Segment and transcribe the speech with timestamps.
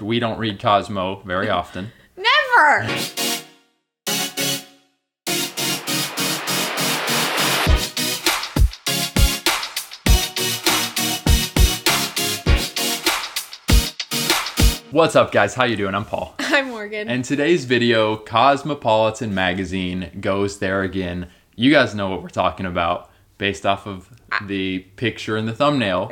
[0.00, 1.92] We don't read Cosmo very often.
[2.16, 2.88] Never!
[14.90, 15.54] What's up, guys?
[15.54, 15.94] How you doing?
[15.94, 16.34] I'm Paul.
[16.40, 17.08] I'm Morgan.
[17.08, 21.28] And today's video, Cosmopolitan Magazine goes there again.
[21.54, 23.08] You guys know what we're talking about
[23.38, 24.10] based off of
[24.46, 26.10] the picture and the thumbnail.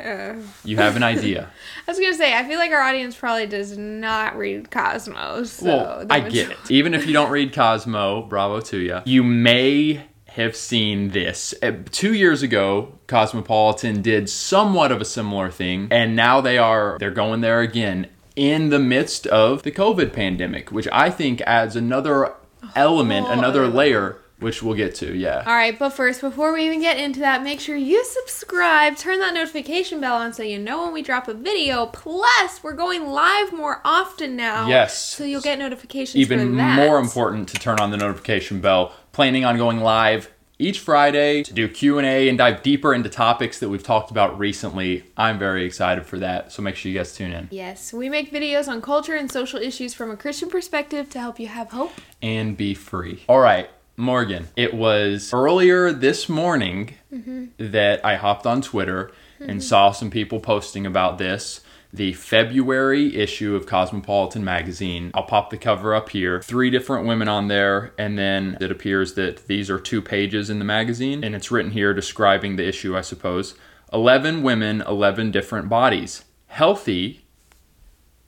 [0.63, 1.49] You have an idea.
[1.87, 5.51] I was gonna say, I feel like our audience probably does not read Cosmos.
[5.51, 6.57] So well, I get it.
[6.69, 9.01] Even if you don't read Cosmo, bravo to you.
[9.05, 11.53] You may have seen this.
[11.61, 16.97] Uh, Two years ago, Cosmopolitan did somewhat of a similar thing, and now they are
[16.99, 21.75] they're going there again in the midst of the COVID pandemic, which I think adds
[21.75, 22.33] another
[22.75, 25.15] element, whole another other layer, which we'll get to.
[25.15, 25.43] Yeah.
[25.45, 29.19] All right, but first, before we even get into that, make sure you subscribe, turn
[29.19, 31.87] that notification bell on so you know when we drop a video.
[31.87, 34.67] Plus, we're going live more often now.
[34.67, 34.97] Yes.
[34.97, 36.75] So you'll get notifications even for that.
[36.75, 41.53] more important to turn on the notification bell planning on going live each friday to
[41.53, 46.05] do q&a and dive deeper into topics that we've talked about recently i'm very excited
[46.05, 49.15] for that so make sure you guys tune in Yes, we make videos on culture
[49.15, 51.93] and social issues from a Christian perspective to help you have hope.
[52.21, 57.45] and be free all right morgan it was earlier this morning mm-hmm.
[57.57, 59.59] that i hopped on twitter and mm-hmm.
[59.59, 61.61] saw some people posting about this
[61.91, 65.09] the February issue of Cosmopolitan magazine.
[65.15, 66.41] I'll pop the cover up here.
[66.41, 70.59] Three different women on there, and then it appears that these are two pages in
[70.59, 73.55] the magazine, and it's written here describing the issue, I suppose.
[73.91, 76.25] 11 women, 11 different bodies.
[76.47, 77.25] Healthy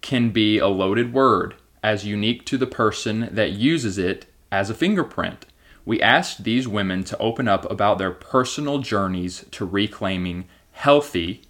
[0.02, 4.76] can be a loaded word, as unique to the person that uses it as a
[4.76, 5.46] fingerprint.
[5.86, 11.42] We asked these women to open up about their personal journeys to reclaiming healthy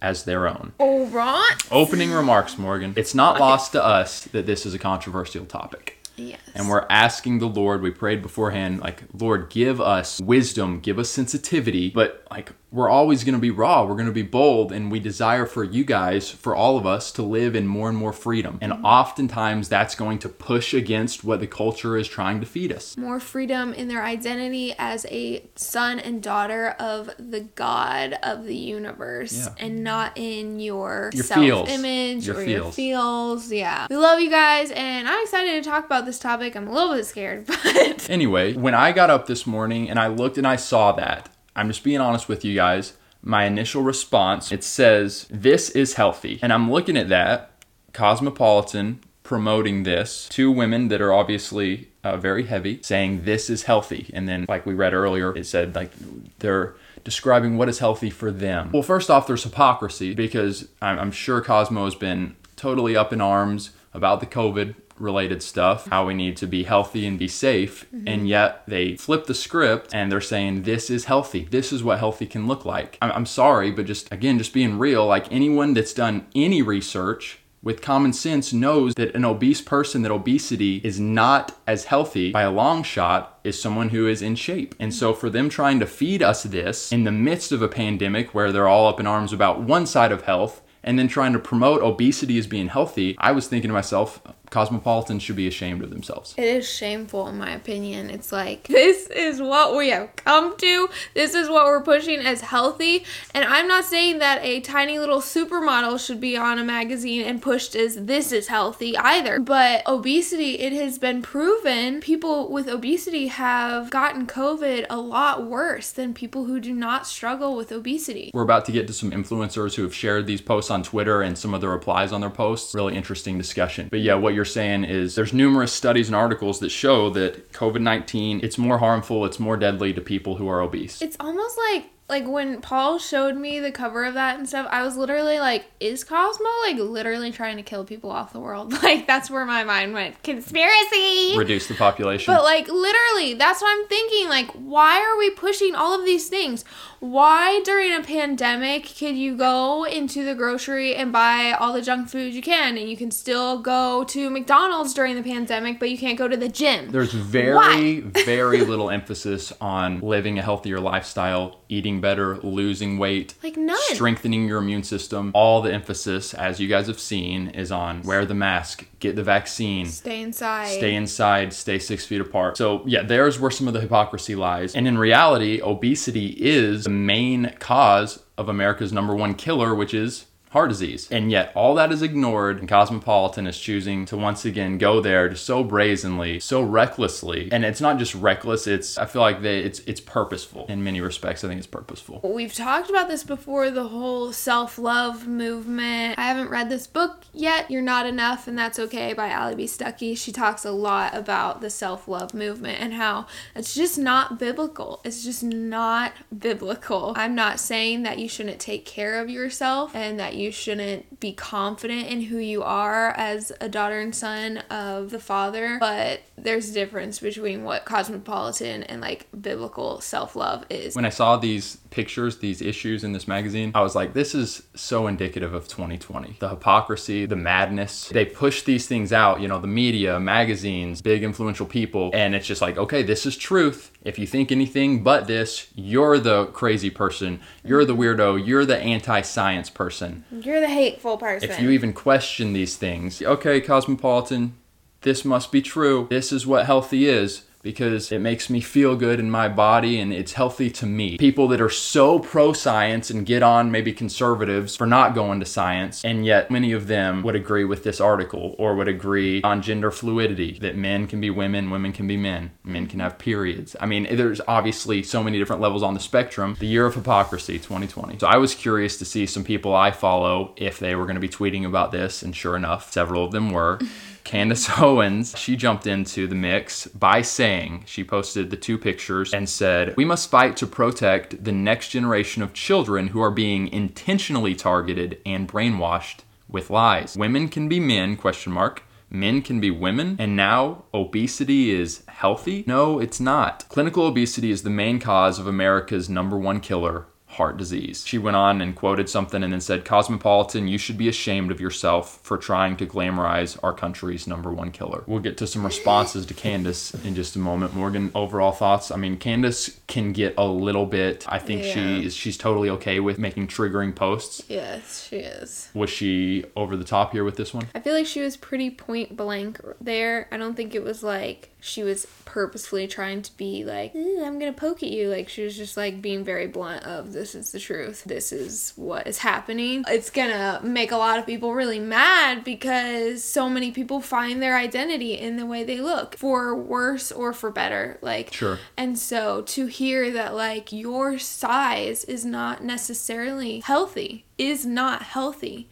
[0.00, 0.72] as their own.
[0.80, 1.56] Oh, All right.
[1.70, 2.94] Opening remarks, Morgan.
[2.96, 5.98] It's not lost to us that this is a controversial topic.
[6.16, 6.40] Yes.
[6.54, 11.10] And we're asking the Lord, we prayed beforehand, like, Lord, give us wisdom, give us
[11.10, 14.92] sensitivity, but like, we're always going to be raw, we're going to be bold, and
[14.92, 18.12] we desire for you guys, for all of us, to live in more and more
[18.12, 18.58] freedom.
[18.60, 18.84] And mm-hmm.
[18.84, 22.94] oftentimes that's going to push against what the culture is trying to feed us.
[22.96, 28.54] more freedom in their identity as a son and daughter of the God of the
[28.56, 29.54] universe Yeah.
[29.58, 32.76] and not in your, Your self image Your or your feels.
[32.76, 33.52] feels.
[33.52, 33.86] Yeah.
[33.88, 36.54] We love you guys and I'm excited to talk about this topic.
[36.54, 40.08] I'm a little bit scared, but Anyway, when I got up this morning and I
[40.08, 42.92] looked and I saw that, I'm just being honest with you guys.
[43.22, 46.38] My initial response, it says, This is healthy.
[46.42, 47.50] And I'm looking at that,
[47.92, 54.10] Cosmopolitan promoting this, two women that are obviously uh, very heavy, saying, This is healthy.
[54.12, 55.90] And then, like we read earlier, it said, like,
[56.38, 58.70] they're describing what is healthy for them.
[58.70, 63.20] Well, first off, there's hypocrisy because I'm, I'm sure Cosmo has been totally up in
[63.20, 67.86] arms about the COVID related stuff, how we need to be healthy and be safe,
[67.86, 68.08] mm-hmm.
[68.08, 71.46] and yet they flip the script and they're saying this is healthy.
[71.50, 72.98] This is what healthy can look like.
[73.00, 77.38] I'm, I'm sorry, but just again, just being real, like anyone that's done any research
[77.66, 82.42] with common sense knows that an obese person that obesity is not as healthy by
[82.42, 84.72] a long shot as someone who is in shape.
[84.78, 88.32] And so for them trying to feed us this in the midst of a pandemic
[88.32, 91.40] where they're all up in arms about one side of health and then trying to
[91.40, 95.90] promote obesity as being healthy, I was thinking to myself, cosmopolitans should be ashamed of
[95.90, 96.34] themselves.
[96.36, 98.10] it is shameful in my opinion.
[98.10, 100.88] It's like this is what we have come to.
[101.14, 103.04] This is what we're pushing as healthy.
[103.34, 107.40] And I'm not saying that a tiny little supermodel should be on a magazine and
[107.42, 109.38] pushed as this is healthy either.
[109.40, 115.90] But obesity, it has been proven people with obesity have gotten COVID a lot worse
[115.90, 118.30] than people who do not struggle with obesity.
[118.34, 121.36] We're about to get to some influencers who have shared these posts on Twitter and
[121.36, 122.74] some of the replies on their posts.
[122.74, 123.88] Really interesting discussion.
[123.90, 128.44] But yeah, what you're saying is there's numerous studies and articles that show that COVID-19
[128.44, 131.02] it's more harmful, it's more deadly to people who are obese.
[131.02, 134.84] It's almost like like when Paul showed me the cover of that and stuff, I
[134.84, 138.74] was literally like, is Cosmo like literally trying to kill people off the world?
[138.86, 140.22] Like that's where my mind went.
[140.22, 141.36] Conspiracy.
[141.36, 142.32] Reduce the population.
[142.32, 144.28] But like literally, that's what I'm thinking.
[144.28, 146.64] Like, why are we pushing all of these things?
[147.00, 152.08] Why during a pandemic can you go into the grocery and buy all the junk
[152.08, 155.98] food you can, and you can still go to McDonald's during the pandemic, but you
[155.98, 156.90] can't go to the gym?
[156.90, 163.56] There's very, very little emphasis on living a healthier lifestyle, eating better, losing weight, Like
[163.56, 163.76] none.
[163.92, 165.30] strengthening your immune system.
[165.34, 169.22] All the emphasis, as you guys have seen, is on wear the mask, get the
[169.22, 170.68] vaccine, Stay inside.
[170.68, 172.56] stay inside, stay six feet apart.
[172.56, 174.74] So, yeah, there's where some of the hypocrisy lies.
[174.74, 180.26] And in reality, obesity is the main cause of America's number one killer, which is
[180.56, 181.06] heart disease.
[181.10, 185.34] And yet all that is ignored and Cosmopolitan is choosing to once again go there
[185.36, 187.50] so brazenly, so recklessly.
[187.52, 191.02] And it's not just reckless, it's I feel like they it's it's purposeful in many
[191.02, 191.44] respects.
[191.44, 192.20] I think it's purposeful.
[192.24, 196.18] We've talked about this before, the whole self-love movement.
[196.18, 199.64] I haven't read this book yet, You're Not Enough and That's Okay by Allie B.
[199.66, 200.16] Stuckey.
[200.16, 205.02] She talks a lot about the self-love movement and how it's just not biblical.
[205.04, 207.12] It's just not biblical.
[207.14, 211.32] I'm not saying that you shouldn't take care of yourself and that you shouldn't be
[211.32, 216.70] confident in who you are as a daughter and son of the Father, but there's
[216.70, 220.94] a difference between what cosmopolitan and like biblical self-love is.
[220.94, 224.62] When I saw these pictures, these issues in this magazine, I was like, this is
[224.74, 226.36] so indicative of 2020.
[226.38, 228.08] The hypocrisy, the madness.
[228.08, 232.46] They push these things out, you know, the media, magazines, big influential people, and it's
[232.46, 233.92] just like, okay, this is truth.
[234.02, 237.40] If you think anything but this, you're the crazy person.
[237.64, 238.46] You're the weirdo.
[238.46, 240.24] You're the anti science person.
[240.42, 241.50] You're the hateful person.
[241.50, 244.54] If you even question these things, okay, Cosmopolitan,
[245.02, 246.06] this must be true.
[246.10, 250.12] This is what healthy is because it makes me feel good in my body and
[250.12, 251.18] it's healthy to me.
[251.18, 255.46] People that are so pro science and get on maybe conservatives for not going to
[255.46, 259.62] science, and yet many of them would agree with this article or would agree on
[259.62, 263.74] gender fluidity that men can be women, women can be men, men can have periods.
[263.80, 266.56] I mean, there's obviously so many different levels on the spectrum.
[266.60, 268.20] The year of hypocrisy 2020.
[268.20, 271.20] So I was curious to see some people I follow if they were going to
[271.20, 273.80] be tweeting about this, and sure enough, several of them were.
[274.26, 279.48] Candace Owens, she jumped into the mix by saying, she posted the two pictures and
[279.48, 284.56] said, We must fight to protect the next generation of children who are being intentionally
[284.56, 287.16] targeted and brainwashed with lies.
[287.16, 288.82] Women can be men, question mark.
[289.08, 292.64] Men can be women, and now obesity is healthy?
[292.66, 293.64] No, it's not.
[293.68, 297.06] Clinical obesity is the main cause of America's number one killer,
[297.36, 298.04] heart disease.
[298.06, 301.60] She went on and quoted something and then said, Cosmopolitan, you should be ashamed of
[301.60, 305.04] yourself for trying to glamorize our country's number one killer.
[305.06, 307.74] We'll get to some responses to Candace in just a moment.
[307.74, 308.90] Morgan, overall thoughts?
[308.90, 311.24] I mean, Candace can get a little bit.
[311.28, 311.72] I think Yeah.
[311.74, 314.42] she is she's totally okay with making triggering posts.
[314.48, 315.68] yes, she is.
[315.74, 317.66] Was she over the top here with this one?
[317.74, 320.28] I feel like she was pretty point blank there.
[320.32, 324.52] I don't think it was like she was purposefully trying to be like, I'm gonna
[324.52, 325.08] poke at you.
[325.08, 328.04] Like she was just like being very blunt of this is the truth.
[328.04, 329.84] This is what is happening.
[329.88, 334.56] It's gonna make a lot of people really mad because so many people find their
[334.56, 337.98] identity in the way they look, for worse or for better.
[338.00, 338.58] Like Sure.
[338.76, 345.68] and so to hear that like your size is not necessarily healthy, is not healthy,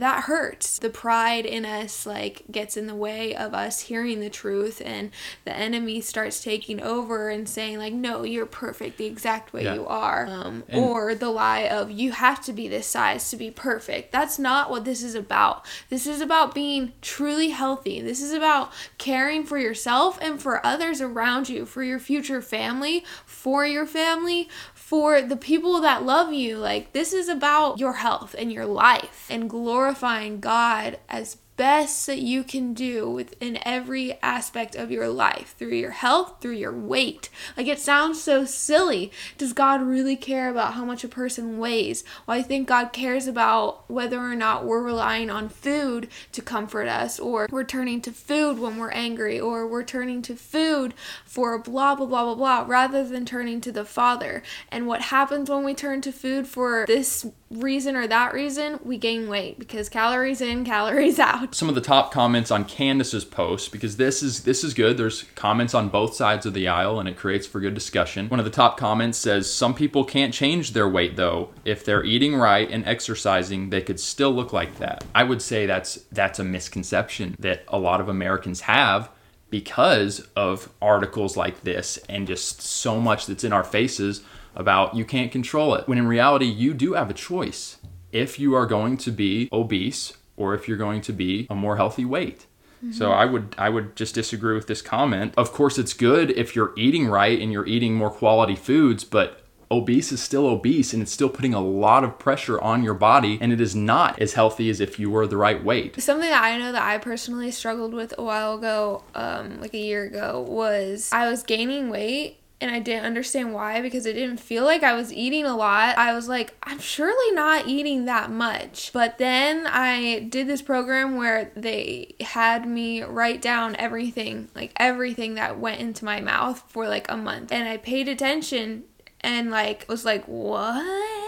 [0.00, 0.78] that hurts.
[0.78, 5.10] The pride in us like gets in the way of us hearing the truth and
[5.44, 9.74] the enemy starts taking over and saying like no, you're perfect the exact way Yeah.
[9.74, 10.26] you are.
[10.26, 14.12] Um, And- or the lie of you have to be this size to be perfect.
[14.12, 15.64] That's not what this is about.
[15.90, 18.00] This is about being truly healthy.
[18.00, 23.04] This is about caring for yourself and for others around you, for your future family,
[23.24, 24.48] for your family,
[24.86, 26.56] for the people that love you.
[26.58, 32.18] Like, this is about your health and your life and glorifying God as best that
[32.18, 37.28] you can do within every aspect of your life through your health, through your weight.
[37.56, 39.10] Like it sounds so silly.
[39.38, 42.04] Does God really care about how much a person weighs?
[42.26, 46.88] Well, I think God cares about whether or not we're relying on food to comfort
[46.88, 51.58] us, or we're turning to food when we're angry, or we're turning to food for
[51.58, 54.42] blah, blah, blah, blah, blah, rather than turning to the Father.
[54.70, 58.80] And what happens when we turn to food for this reason or that reason?
[58.84, 61.45] We gain weight because calories in, calories out.
[61.52, 64.96] Some of the top comments on Candace's post because this is this is good.
[64.96, 68.28] There's comments on both sides of the aisle and it creates for good discussion.
[68.28, 71.50] One of the top comments says some people can't change their weight though.
[71.64, 75.04] If they're eating right and exercising, they could still look like that.
[75.14, 79.10] I would say that's that's a misconception that a lot of Americans have
[79.50, 84.22] because of articles like this and just so much that's in our faces
[84.54, 85.86] about you can't control it.
[85.86, 87.76] When in reality, you do have a choice
[88.12, 91.76] if you are going to be obese or if you're going to be a more
[91.76, 92.46] healthy weight.
[92.92, 95.34] So I would I would just disagree with this comment.
[95.36, 99.42] Of course it's good if you're eating right and you're eating more quality foods, but
[99.70, 103.38] obese is still obese and it's still putting a lot of pressure on your body
[103.40, 106.00] and it is not as healthy as if you were the right weight.
[106.00, 109.78] Something that I know that I personally struggled with a while ago, um, like a
[109.78, 114.38] year ago, was I was gaining weight and I didn't understand why because it didn't
[114.38, 115.98] feel like I was eating a lot.
[115.98, 118.92] I was like, I'm surely not eating that much.
[118.92, 125.34] But then I did this program where they had me write down everything, like everything
[125.34, 127.52] that went into my mouth for like a month.
[127.52, 128.84] And I paid attention
[129.20, 131.25] and like was like, what?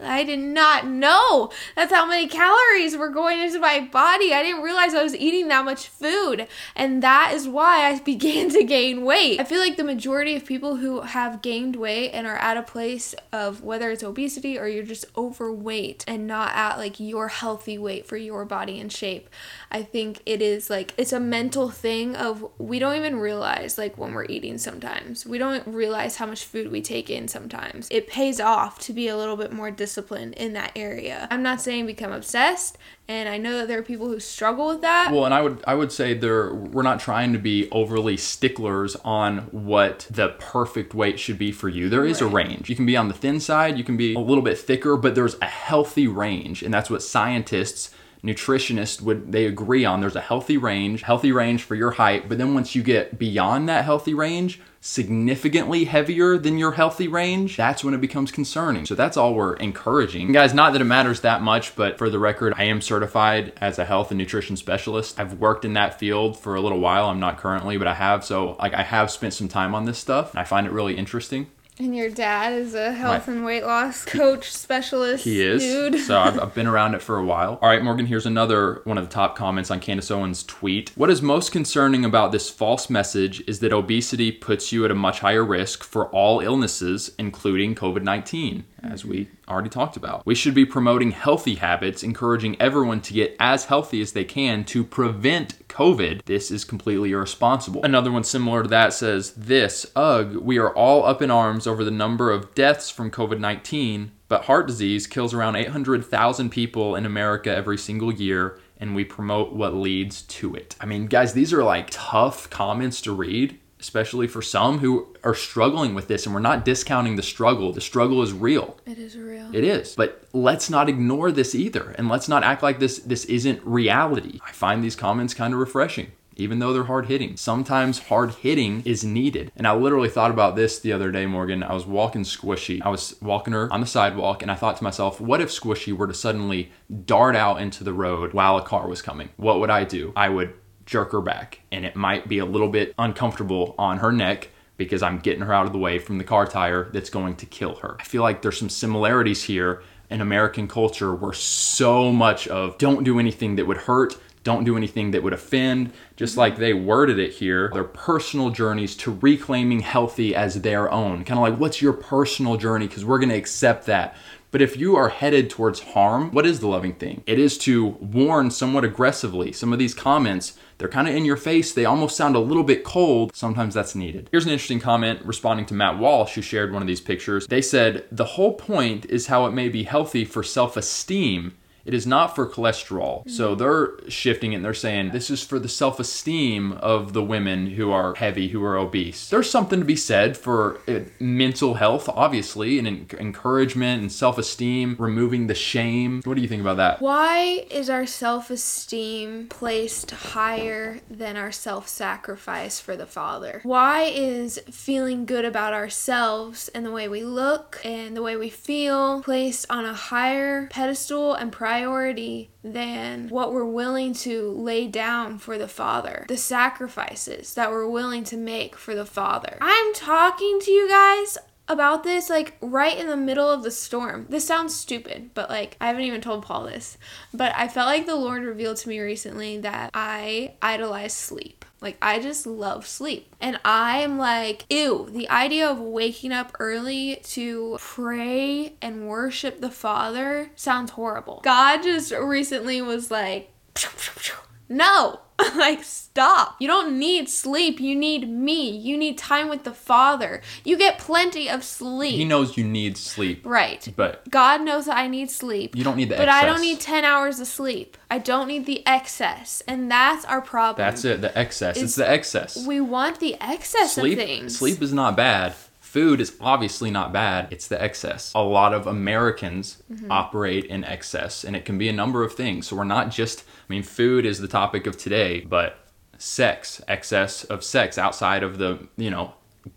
[0.00, 4.32] I did not know that's how many calories were going into my body.
[4.32, 6.46] I didn't realize I was eating that much food.
[6.76, 9.40] And that is why I began to gain weight.
[9.40, 12.62] I feel like the majority of people who have gained weight and are at a
[12.62, 17.78] place of whether it's obesity or you're just overweight and not at like your healthy
[17.78, 19.28] weight for your body and shape,
[19.70, 23.98] I think it is like it's a mental thing of we don't even realize like
[23.98, 25.26] when we're eating sometimes.
[25.26, 27.88] We don't realize how much food we take in sometimes.
[27.90, 31.26] It pays off to be a little bit more disciplined in that area.
[31.30, 32.76] I'm not saying become obsessed,
[33.08, 35.10] and I know that there are people who struggle with that.
[35.12, 38.96] Well, and I would I would say there we're not trying to be overly sticklers
[38.96, 41.88] on what the perfect weight should be for you.
[41.88, 42.30] There is Right.
[42.30, 42.68] a range.
[42.70, 45.14] You can be on the thin side, you can be a little bit thicker, but
[45.14, 47.90] there's a healthy range, and that's what scientists
[48.22, 50.00] nutritionists would they agree on.
[50.00, 53.68] There's a healthy range healthy range for your height but then once you get beyond
[53.68, 58.86] that healthy range significantly heavier than your healthy range that's when it becomes concerning.
[58.86, 60.26] So that's all we're encouraging.
[60.26, 63.52] And guys not that it matters that much but for the record i am certified
[63.60, 65.18] as a health and nutrition specialist.
[65.18, 67.06] I've worked in that field for a little while.
[67.06, 68.24] I'm not currently but i have.
[68.24, 71.48] So like i have spent some time on this stuff i find it really interesting
[71.80, 75.22] And your dad is a health and weight loss coach specialist.
[75.22, 75.62] He is.
[75.62, 76.00] Dude.
[76.00, 77.58] So I've, I've been around it for a while.
[77.62, 80.90] All right, Morgan, here's another one of the top comments on Candace Owens' tweet.
[80.96, 84.94] What is most concerning about this false message is that obesity puts you at a
[84.96, 90.26] much higher risk for all illnesses, including COVID 19, as we already talked about.
[90.26, 94.64] We should be promoting healthy habits, encouraging everyone to get as healthy as they can
[94.64, 96.24] to prevent COVID.
[96.24, 97.84] This is completely irresponsible.
[97.84, 101.84] Another one similar to that says this Ugh, we are all up in arms over
[101.84, 107.06] the number of deaths from COVID 19, but heart disease kills around 800,000 people in
[107.06, 110.74] America every single year, and we promote what leads to it.
[110.80, 113.60] I mean, guys, these are like tough comments to read.
[113.80, 117.72] Especially for some who are struggling with this, and we're not discounting the struggle.
[117.72, 118.76] The struggle is real.
[118.86, 119.54] It is real.
[119.54, 119.94] It is.
[119.94, 121.90] But let's not ignore this either.
[121.96, 124.40] And let's not act like this this isn't reality.
[124.44, 126.12] I find these comments kind of refreshing.
[126.40, 127.36] Even though they're hard hitting.
[127.36, 129.50] Sometimes hard hitting is needed.
[129.56, 131.64] And I literally thought about this the other day, Morgan.
[131.64, 132.80] I was walking Squishy.
[132.84, 135.92] I was walking her on the sidewalk, and I thought to myself, what if Squishy
[135.92, 136.70] were to suddenly
[137.04, 139.30] dart out into the road while a car was coming?
[139.36, 140.12] What would I do?
[140.14, 140.54] I would
[140.88, 141.60] jerk her back.
[141.70, 145.52] And it might be a little bit uncomfortable on her neck because I'm getting her
[145.52, 147.96] out of the way from the car tire that's going to kill her.
[148.00, 153.04] I feel like there's some similarities here in American culture where so much of don't
[153.04, 154.16] do anything that would hurt,
[154.48, 158.96] don't do anything that would offend, just like they worded it here, their personal journeys
[158.96, 161.22] to reclaiming healthy as their own.
[161.22, 162.86] Kind of like, what's your personal journey?
[162.88, 164.16] Because we're going to accept that.
[164.50, 167.22] But if you are headed towards harm, what is the loving thing?
[167.26, 169.52] It is to warn somewhat aggressively.
[169.52, 171.74] Some of these comments, they're kind of in your face.
[171.74, 173.36] They almost sound a little bit cold.
[173.36, 174.30] Sometimes that's needed.
[174.30, 177.46] Here's an interesting comment responding to Matt Walsh, who shared one of these pictures.
[177.46, 181.54] They said, The whole point is how it may be healthy for self esteem.
[181.88, 183.28] It is not for cholesterol.
[183.30, 187.24] So they're shifting it and they're saying this is for the self esteem of the
[187.24, 189.30] women who are heavy, who are obese.
[189.30, 194.96] There's something to be said for uh, mental health, obviously, and encouragement and self esteem,
[194.98, 196.20] removing the shame.
[196.24, 197.00] What do you think about that?
[197.00, 203.60] Why is our self esteem placed higher than our self sacrifice for the Father?
[203.62, 208.50] Why is feeling good about ourselves and the way we look and the way we
[208.50, 215.38] feel placed on a higher pedestal and priority than what we're willing to lay down
[215.38, 216.24] for the Father?
[216.28, 219.58] The sacrifices that we're willing to make for the Father.
[219.60, 221.38] I'm talking to you guys
[221.68, 224.26] about this like right in the middle of the storm.
[224.28, 226.98] This sounds stupid, but like I haven't even told Paul this.
[227.32, 231.64] But I felt like the Lord revealed to me recently that I idolize sleep.
[231.80, 233.34] Like I just love sleep.
[233.40, 239.60] And I am like, ew, the idea of waking up early to pray and worship
[239.60, 241.40] the Father sounds horrible.
[241.44, 243.52] God just recently was like,
[244.68, 245.20] no,
[245.56, 246.56] like stop.
[246.58, 247.80] You don't need sleep.
[247.80, 248.70] You need me.
[248.70, 250.42] You need time with the Father.
[250.64, 252.16] You get plenty of sleep.
[252.16, 253.86] He knows you need sleep, right.
[253.94, 255.76] but God knows that I need sleep.
[255.76, 256.42] you don't need the But excess.
[256.42, 257.96] I don't need 10 hours of sleep.
[258.10, 259.62] I don't need the excess.
[259.68, 260.84] And that's our problem.
[260.84, 261.76] That's it, the excess.
[261.76, 262.66] It's, the excess.
[262.66, 264.58] We want the excess sleep, of things.
[264.58, 265.54] sleep is not bad.
[265.98, 267.48] Food is obviously not bad.
[267.50, 268.32] It's the excess.
[268.34, 270.12] A lot of Americans Mm-hmm.
[270.12, 272.66] operate in excess, and it can be a number of things.
[272.68, 275.78] So we're not just, I mean, food is the topic of today, but
[276.18, 279.32] sex, excess of sex outside of the, you know,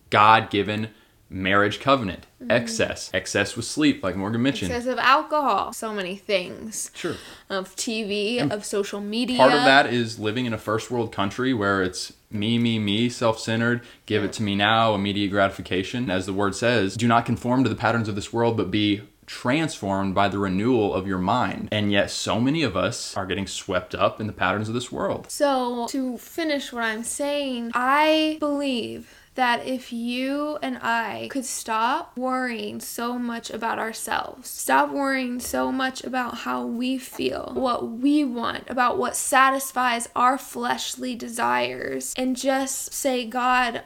[0.09, 0.89] God given
[1.31, 4.69] marriage covenant, excess, excess with sleep, like Morgan mentioned.
[4.69, 4.77] Mm-hmm.
[4.77, 5.71] Excess of alcohol.
[5.73, 6.91] So many things.
[6.93, 7.15] Sure.
[7.49, 9.37] Of TV, of social media.
[9.37, 13.09] Part of that is living in a first world country where it's me, me, me,
[13.09, 16.09] self centered, give it to me now, immediate gratification.
[16.09, 19.01] As the word says, do not conform to the patterns of this world, but be
[19.25, 21.69] transformed by the renewal of your mind.
[21.71, 24.91] And yet, so many of us are getting swept up in the patterns of this
[24.91, 25.31] world.
[25.31, 32.17] So, to finish what I'm saying, I believe that if you and I could stop
[32.17, 38.23] worrying so much about ourselves, stop worrying so much about how we feel, what we
[38.23, 43.83] want, about what satisfies our fleshly desires, and just say, God,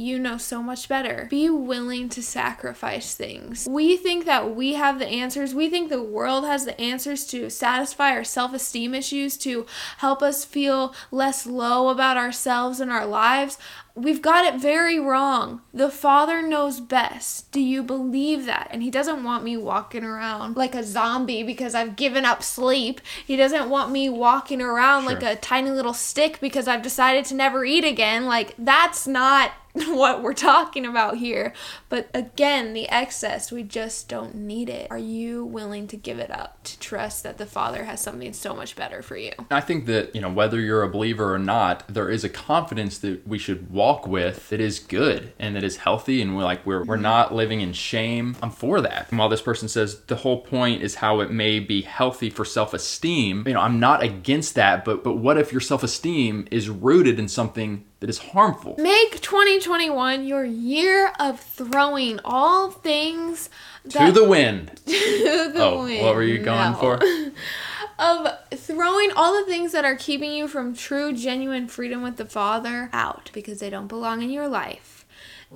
[0.00, 1.26] you know so much better.
[1.30, 3.68] Be willing to sacrifice things.
[3.70, 5.54] We think that we have the answers.
[5.54, 9.66] We think the world has the answers to satisfy our self esteem issues, to
[9.98, 13.58] help us feel less low about ourselves and our lives.
[13.96, 15.60] We've got it very wrong.
[15.74, 17.50] The Father knows best.
[17.52, 18.68] Do you believe that?
[18.70, 23.00] And He doesn't want me walking around like a zombie because I've given up sleep.
[23.26, 25.12] He doesn't want me walking around Sure.
[25.12, 28.24] like a tiny little stick because I've decided to never eat again.
[28.26, 29.52] Like, that's not
[29.88, 31.52] what we're talking about here.
[31.88, 34.88] But again, the excess, we just don't need it.
[34.90, 38.54] Are you willing to give it up to trust that the Father has something so
[38.54, 39.32] much better for you?
[39.50, 42.98] I think that, you know, whether you're a believer or not, there is a confidence
[42.98, 46.64] that we should walk with that is good and that is healthy and we're like
[46.66, 48.36] we're we're not living in shame.
[48.42, 49.08] I'm for that.
[49.10, 52.44] And while this person says the whole point is how it may be healthy for
[52.44, 57.18] self-esteem, you know, I'm not against that, but but what if your self-esteem is rooted
[57.18, 58.74] in something that is harmful?
[58.78, 63.48] Make 2021 your year of throwing all things
[63.90, 64.72] To the wind.
[64.86, 66.04] to the Oh, wind.
[66.04, 66.78] what were you going No.
[66.78, 67.00] for?
[67.98, 72.24] of throwing all the things that are keeping you from true, genuine freedom with the
[72.24, 74.99] Father out because they don't belong in your life.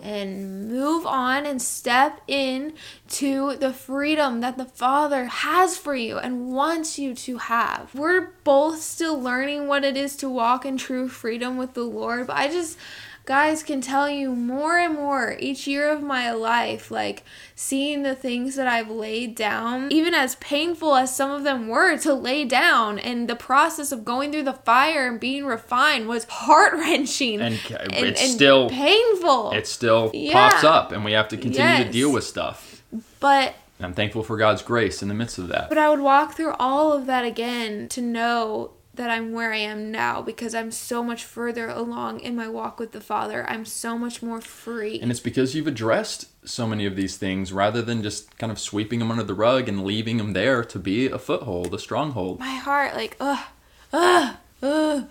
[0.03, 2.75] And move on and step in
[3.11, 7.95] to the freedom that the Father has for you and wants you to have.
[7.95, 12.27] We're both still learning what it is to walk in true freedom with the Lord,
[12.27, 12.77] but I just
[13.27, 17.23] guys can tell you more and more each year of my life like
[17.55, 21.97] seeing the things that I've laid down even as painful as some of them were
[21.99, 26.25] to lay down and the process of going through the fire and being refined was
[26.25, 30.51] heart-wrenching And ca- it's still- painful It still Yeah.
[30.51, 32.83] pops up and we have to continue to deal with stuff.
[33.21, 35.69] but I'm thankful for God's grace in the midst of that.
[35.69, 39.59] But I would walk through all of that again to know that I'm where I
[39.59, 43.45] am now because I'm so much further along in my walk with the Father.
[43.49, 45.01] I'm so much more free.
[45.01, 48.59] And it's because you've addressed so many of these things rather than just kind of
[48.59, 52.39] sweeping them under the rug and leaving them there to be a foothold, a stronghold.
[52.39, 53.45] my heart, like, ugh,
[53.93, 55.09] ugh, ugh.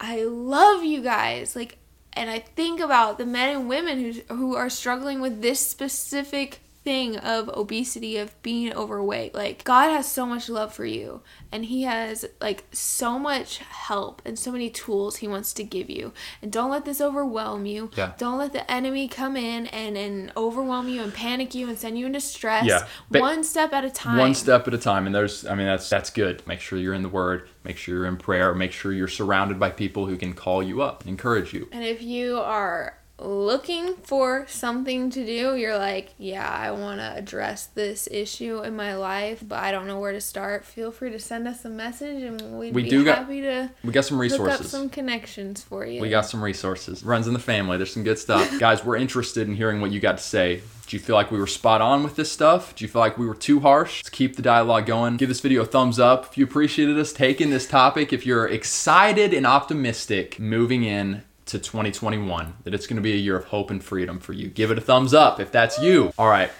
[0.00, 1.54] I love you guys.
[1.54, 1.78] Like,
[2.12, 6.61] and I think about the men and women who who are struggling with this specific
[6.84, 11.20] thing of obesity of being overweight like god has so much love for you
[11.52, 15.88] and he has like so much help and so many tools he wants to give
[15.88, 18.12] you and don't let this overwhelm you Yeah.
[18.18, 21.98] don't let the enemy come in and and overwhelm you and panic you and send
[21.98, 22.86] you into stress Yeah.
[23.08, 25.06] One step at a time One step at a time.
[25.06, 26.46] And there's, I mean, that's that's good.
[26.46, 27.48] Make sure you're in the Word.
[27.64, 28.54] Make sure you're in prayer.
[28.54, 31.68] Make sure you're surrounded by people who can call you up, encourage you.
[31.72, 37.14] And if you are looking for something to do, you're like, yeah, I want to
[37.16, 41.10] address this issue in my life, but I don't know where to start, feel free
[41.10, 44.04] to send us a message and we'd We be do got- happy to We got
[44.04, 44.70] some hook up resources.
[44.70, 46.00] some connections for you.
[46.00, 47.02] We got some resources.
[47.04, 47.76] Runs in the family.
[47.76, 48.58] There's some good stuff.
[48.58, 50.60] Guys, we're interested in hearing what you got to say.
[50.86, 52.74] Do you feel like we were spot on with this stuff?
[52.74, 54.00] Do you feel like we were too harsh?
[54.00, 55.16] Let's keep the dialogue going.
[55.16, 58.12] Give this video a thumbs up if you appreciated us taking this topic.
[58.12, 63.16] If you're excited and optimistic moving in to 2021, that it's going to be a
[63.16, 66.12] year of hope and freedom for you, give it a thumbs up if that's you.
[66.18, 66.50] All right.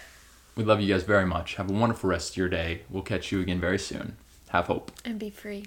[0.55, 1.55] We love you guys very much.
[1.55, 2.83] Have a wonderful rest of your day.
[2.91, 4.17] We'll catch you again very soon.
[4.51, 4.93] Have hope.
[5.05, 5.65] and be free.